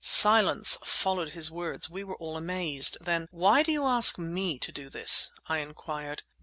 [0.03, 2.97] Silence followed his words; we were all amazed.
[2.99, 6.23] Then— "Why do you ask me to do this?" I inquired.